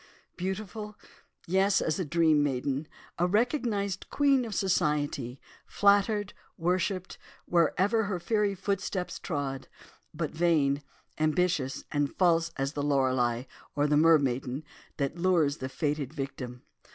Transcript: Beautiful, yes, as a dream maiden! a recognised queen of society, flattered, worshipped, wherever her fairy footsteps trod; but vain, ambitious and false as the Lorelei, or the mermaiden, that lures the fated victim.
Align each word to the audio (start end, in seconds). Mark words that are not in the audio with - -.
Beautiful, 0.35 0.97
yes, 1.45 1.79
as 1.79 1.99
a 1.99 2.03
dream 2.05 2.41
maiden! 2.41 2.87
a 3.19 3.27
recognised 3.27 4.09
queen 4.09 4.45
of 4.45 4.55
society, 4.55 5.39
flattered, 5.67 6.33
worshipped, 6.57 7.19
wherever 7.45 8.05
her 8.05 8.19
fairy 8.19 8.55
footsteps 8.55 9.19
trod; 9.19 9.67
but 10.11 10.31
vain, 10.31 10.81
ambitious 11.19 11.83
and 11.91 12.17
false 12.17 12.49
as 12.57 12.73
the 12.73 12.81
Lorelei, 12.81 13.43
or 13.75 13.85
the 13.85 13.95
mermaiden, 13.95 14.63
that 14.97 15.19
lures 15.19 15.57
the 15.57 15.69
fated 15.69 16.11
victim. 16.11 16.63